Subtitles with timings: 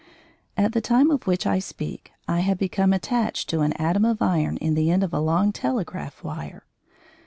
[0.57, 4.19] At the time of which I speak, I had become attached to an atom of
[4.19, 6.63] iron in the end of a long telegraph wire.